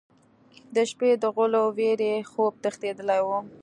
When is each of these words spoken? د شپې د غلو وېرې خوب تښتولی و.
د 0.75 0.77
شپې 0.89 1.11
د 1.21 1.23
غلو 1.35 1.63
وېرې 1.77 2.13
خوب 2.29 2.53
تښتولی 2.63 3.19
و. 3.25 3.27